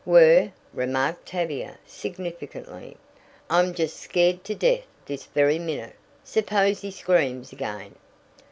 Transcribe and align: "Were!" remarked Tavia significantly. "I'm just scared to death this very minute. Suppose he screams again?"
"Were!" 0.03 0.51
remarked 0.73 1.27
Tavia 1.27 1.77
significantly. 1.85 2.97
"I'm 3.51 3.71
just 3.75 3.97
scared 3.97 4.43
to 4.45 4.55
death 4.55 4.87
this 5.05 5.25
very 5.25 5.59
minute. 5.59 5.95
Suppose 6.23 6.81
he 6.81 6.89
screams 6.89 7.51
again?" 7.53 7.93